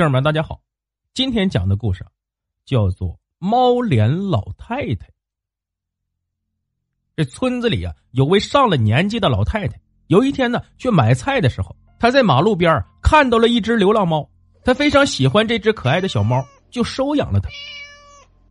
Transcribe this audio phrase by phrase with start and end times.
[0.00, 0.62] 听友们，大家好，
[1.12, 2.06] 今天讲的故事
[2.64, 5.06] 叫做《猫脸老太太》。
[7.14, 9.78] 这村子里啊，有位上了年纪的老太太。
[10.06, 14.26] 有一天呢，去买菜的时候，她在马路边看到了一只流浪猫，
[14.64, 17.50] 她非常喜欢这只可爱的小猫，就收养了它。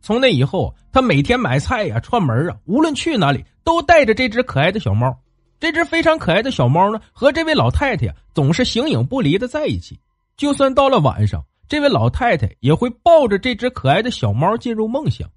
[0.00, 5.12] 从那以后，她每天买菜呀、串门啊，无论去哪里都带着这只可爱的小猫。
[5.58, 9.98] 这只非常可爱的小猫呢，和这位老太太呀，总是形影不离的在一起。
[10.40, 15.28] 就算到了晚上，这位老太太也会抱着这只可爱的小猫进入梦乡。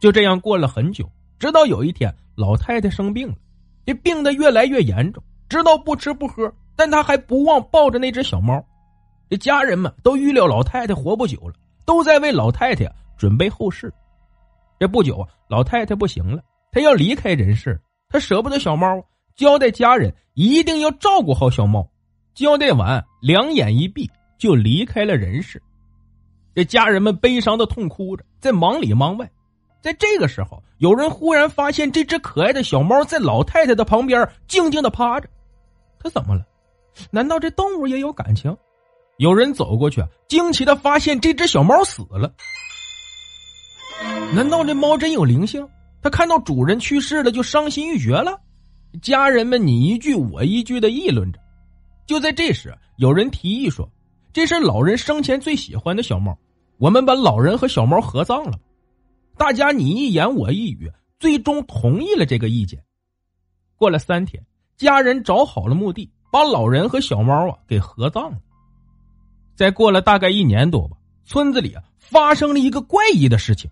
[0.00, 3.34] 就这样过了很久，直到有一天，老太太生病了，
[3.84, 8.64] 这病得越来越严重，直到不吃不喝，但她还不忘抱着那只小猫。
[9.28, 13.92] 这家人们都预料老太太活不久了，都在为老太太准备后事。
[14.78, 21.84] 这不久啊，老太太不行了，她要离开人世，她舍不得小猫，交代家人一定要照顾好小猫。
[22.32, 24.08] 交代完，两眼一闭。
[24.40, 25.62] 就离开了人世，
[26.54, 29.30] 这家人们悲伤的痛哭着，在忙里忙外。
[29.82, 35.28] 在这个时候，有人忽然发现这只可爱的小猫在老太太的旁边静静的趴着。
[35.98, 36.42] 它怎么了？
[37.10, 38.56] 难道这动物也有感情？
[39.18, 42.32] 有人走过去，惊奇的发现这只小猫死了。
[44.34, 45.68] 难道这猫真有灵性？
[46.00, 48.40] 它看到主人去世了就伤心欲绝了？
[49.02, 51.38] 家人们你一句我一句的议论着。
[52.06, 53.86] 就在这时，有人提议说。
[54.32, 56.38] 这是老人生前最喜欢的小猫，
[56.78, 58.58] 我们把老人和小猫合葬了。
[59.36, 62.80] 大家你一言我一语，最终同意了这个意见。
[63.76, 64.40] 过了三天，
[64.76, 68.38] 家人找好了墓地，把老人和小猫啊给合葬了。
[69.56, 73.68] 再过了大概一年多吧，村子里啊发生了一个怪异的事情。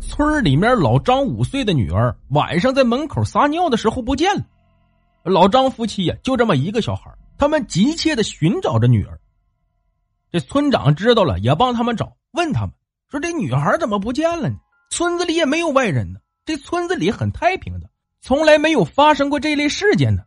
[0.00, 4.44] 村里面老张五岁的女儿晚上在门口撒尿的时候不见了。
[5.22, 7.14] 老张夫妻呀就这么一个小孩。
[7.36, 9.19] 他们急切的寻找着女儿。
[10.32, 12.72] 这村长知道了，也帮他们找，问他们
[13.08, 14.56] 说：“这女孩怎么不见了呢？
[14.90, 20.22] 村子里也没有外人呢，这村子里很太平的，从来没有发生过这类事件呢。”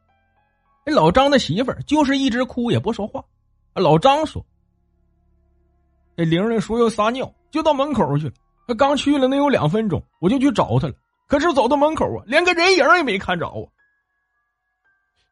[0.86, 3.24] 这老张的媳妇儿就是一直哭也不说话。
[3.74, 4.46] 老张说
[6.18, 8.34] ：“这玲玲说要撒尿，就到门口去了。
[8.68, 10.94] 他刚去了能有两分钟，我就去找她了。
[11.28, 13.56] 可是走到门口啊，连个人影也没看着啊。”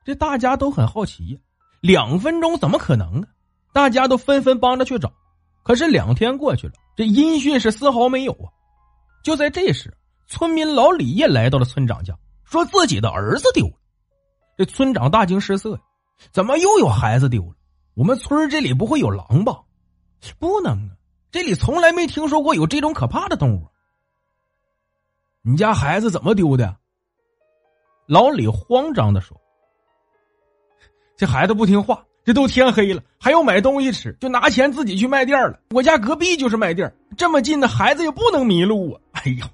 [0.05, 1.39] 这大家都很好奇呀。
[1.81, 3.27] 两分钟怎么可能啊？
[3.73, 5.11] 大家都纷纷帮着去找，
[5.63, 8.51] 可是两天过去了，这音讯是丝毫没有啊！
[9.23, 9.95] 就在这时，
[10.27, 13.73] 村民老李也来到了村长家，说自己的儿子丢了。
[14.57, 15.81] 这村长大惊失色呀，
[16.31, 17.55] 怎么又有孩子丢了？
[17.93, 19.61] 我们村这里不会有狼吧？
[20.39, 20.95] 不能啊，
[21.31, 23.67] 这里从来没听说过有这种可怕的动物。
[25.41, 26.77] 你家孩子怎么丢的？
[28.07, 29.39] 老李慌张的说。
[31.15, 35.59] 这孩子不听话，这都天黑了，还要买东西吃，就拿钱自己去卖店了。
[35.71, 39.01] 我家隔壁就是卖店，这么近的孩子也不能迷路啊！
[39.13, 39.49] 哎呀，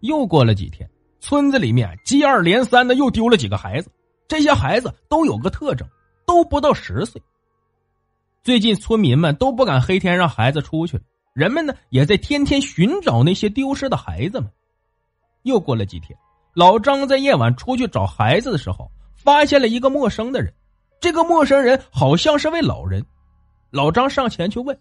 [0.00, 0.88] 又过了几天，
[1.18, 3.90] 村子里面接二连三的又丢了几个孩子，
[4.28, 5.84] 这些孩子都有个特征，
[6.24, 7.20] 都不到十岁。
[8.44, 11.02] 最近村民们都不敢黑天让孩子出去了，
[11.34, 14.48] 人们呢也在天天寻找那些丢失的孩子们。
[15.42, 16.16] 又过了几天，
[16.54, 18.88] 老张在夜晚出去找孩子的时候。
[19.22, 20.54] 发现了一个陌生的人，
[20.98, 23.04] 这个陌生人好像是位老人。
[23.70, 24.80] 老张上前去问：“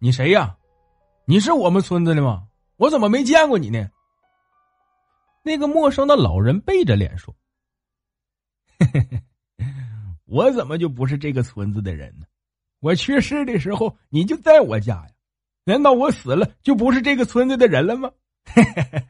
[0.00, 0.56] 你谁呀？
[1.24, 2.48] 你是我们村子的吗？
[2.78, 3.88] 我怎么没见过你呢？”
[5.44, 7.32] 那个陌生的老人背着脸说
[10.26, 12.26] ：“我怎么就不是这个村子的人呢？
[12.80, 15.10] 我去世的时候你就在我家呀？
[15.64, 18.10] 难道我死了就不是这个村子的人了吗？”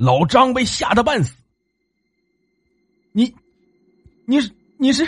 [0.00, 1.36] 老张被吓得半死。
[3.12, 3.34] 你，
[4.24, 5.06] 你是你是？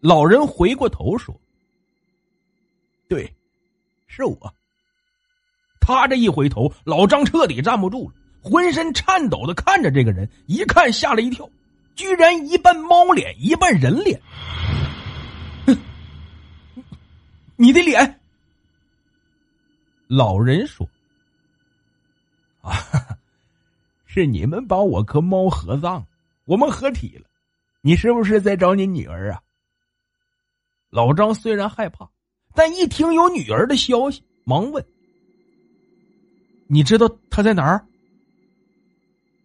[0.00, 1.32] 老人回过头说
[3.08, 3.32] ：“对，
[4.08, 4.54] 是我。”
[5.80, 11.48] 他这一回头，老张彻底站不住了，浑身颤抖的看着这个人，一看吓了一跳，
[11.94, 14.20] 居然一半猫脸，一半人脸。
[15.66, 15.78] 哼，
[17.54, 18.18] 你的脸。
[20.08, 20.84] 老人说。
[22.64, 22.72] 啊，
[24.14, 26.04] 是你们把我和猫合葬，
[26.44, 27.24] 我们合体了。
[27.80, 29.40] 你是不是在找你女儿啊？
[30.88, 32.08] 老张虽然害怕，
[32.54, 34.84] 但一听有女儿的消息，忙问
[36.70, 37.84] ：“你知道她在哪儿？”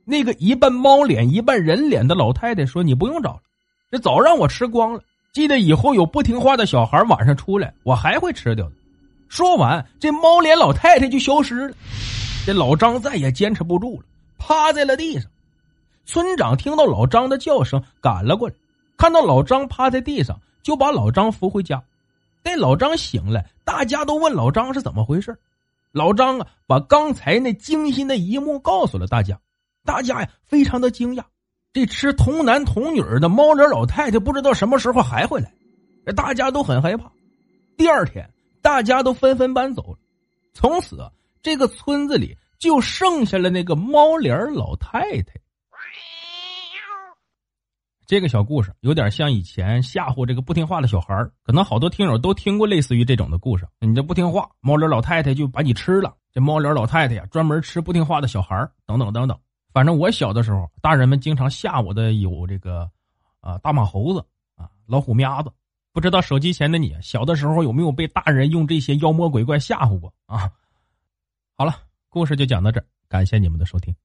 [0.05, 3.41] 那个一半猫脸一半人脸的老太太说：“你不用找了，
[3.89, 5.01] 这早让我吃光了。
[5.33, 8.75] 记得以后有不听话的小孩晚上出来，我还会吃掉的。”
[9.29, 11.75] 说完，这猫脸老太太就消失了。
[12.45, 14.05] 这老张再也坚持不住了，
[14.49, 15.29] 趴在了地上。
[16.05, 18.55] 村长听到老张的叫声，赶了过来，
[18.97, 21.83] 看到老张趴在地上，就把老张扶回家。
[22.41, 25.37] 待老张醒来，大家都问老张是怎么回事。
[25.91, 29.39] 老张啊，把刚才那惊心的一幕告诉了大家。
[29.85, 31.23] 大家呀，非常的惊讶，
[31.71, 35.53] 这吃童男童女的猫脸老太太不知道什么时候还会来。
[36.15, 37.11] 大家都很害怕。
[37.77, 38.27] 第二天。
[38.61, 39.97] 大家都纷纷搬走了，
[40.53, 40.97] 从此
[41.41, 45.33] 这个村子里就剩下了那个猫脸老太太。
[48.05, 53.67] 这个小故事有点像以前吓唬这个不听话的小孩可能好多听友都听过类似于这种的故事。
[53.79, 56.15] 你这不听话，猫脸老太太就把你吃了。
[56.31, 59.39] 这猫脸老太太呀，专门吃不听话的小孩等等等等。
[59.71, 62.89] 反正我小的时候，大人们经常吓我的有这个
[63.41, 64.25] 啊大马猴子
[64.55, 65.51] 啊老虎喵子。
[65.91, 70.51] 不知道手机前的你，小的时候有没有被大人用这些妖魔鬼怪吓唬过啊？
[71.55, 71.75] 好了，
[72.11, 73.95] 故事就讲到这儿，感谢你们的收听。